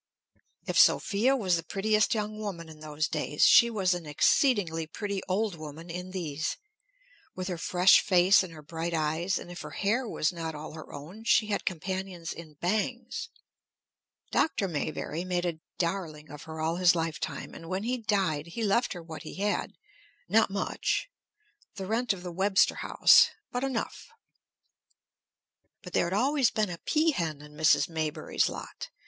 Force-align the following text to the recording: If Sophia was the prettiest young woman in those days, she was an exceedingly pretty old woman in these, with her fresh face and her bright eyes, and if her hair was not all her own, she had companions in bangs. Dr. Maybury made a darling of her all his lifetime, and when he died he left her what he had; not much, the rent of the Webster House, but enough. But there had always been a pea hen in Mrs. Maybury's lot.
If 0.65 0.79
Sophia 0.79 1.35
was 1.35 1.57
the 1.57 1.63
prettiest 1.63 2.15
young 2.15 2.39
woman 2.39 2.69
in 2.69 2.79
those 2.79 3.07
days, 3.07 3.43
she 3.45 3.69
was 3.69 3.93
an 3.93 4.07
exceedingly 4.07 4.87
pretty 4.87 5.21
old 5.29 5.53
woman 5.53 5.91
in 5.91 6.09
these, 6.09 6.57
with 7.35 7.47
her 7.49 7.57
fresh 7.59 7.99
face 8.01 8.41
and 8.41 8.51
her 8.51 8.63
bright 8.63 8.95
eyes, 8.95 9.37
and 9.37 9.51
if 9.51 9.61
her 9.61 9.69
hair 9.85 10.09
was 10.09 10.33
not 10.33 10.55
all 10.55 10.71
her 10.73 10.91
own, 10.91 11.23
she 11.25 11.49
had 11.49 11.65
companions 11.67 12.33
in 12.33 12.55
bangs. 12.55 13.29
Dr. 14.31 14.67
Maybury 14.67 15.23
made 15.23 15.45
a 15.45 15.59
darling 15.77 16.31
of 16.31 16.45
her 16.45 16.59
all 16.59 16.77
his 16.77 16.95
lifetime, 16.95 17.53
and 17.53 17.69
when 17.69 17.83
he 17.83 17.99
died 17.99 18.47
he 18.47 18.63
left 18.63 18.93
her 18.93 19.03
what 19.03 19.21
he 19.21 19.35
had; 19.35 19.73
not 20.27 20.49
much, 20.49 21.11
the 21.75 21.85
rent 21.85 22.11
of 22.11 22.23
the 22.23 22.33
Webster 22.33 22.77
House, 22.81 23.27
but 23.51 23.63
enough. 23.63 24.07
But 25.83 25.93
there 25.93 26.07
had 26.07 26.13
always 26.13 26.49
been 26.49 26.71
a 26.71 26.79
pea 26.79 27.11
hen 27.11 27.39
in 27.39 27.51
Mrs. 27.53 27.87
Maybury's 27.87 28.49
lot. 28.49 28.89